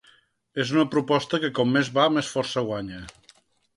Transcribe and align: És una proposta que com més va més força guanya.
És 0.61 0.69
una 0.77 0.85
proposta 0.95 1.39
que 1.45 1.51
com 1.59 1.71
més 1.75 1.93
va 1.99 2.07
més 2.17 2.31
força 2.37 2.65
guanya. 2.71 3.03